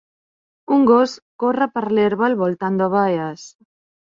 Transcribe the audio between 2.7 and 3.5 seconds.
d'ovelles.